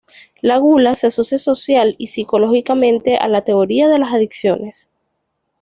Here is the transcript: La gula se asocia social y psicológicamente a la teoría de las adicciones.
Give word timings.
La 0.41 0.57
gula 0.57 0.95
se 0.95 1.05
asocia 1.05 1.37
social 1.37 1.93
y 1.99 2.07
psicológicamente 2.07 3.17
a 3.17 3.27
la 3.27 3.43
teoría 3.43 3.87
de 3.87 3.99
las 3.99 4.11
adicciones. 4.11 4.89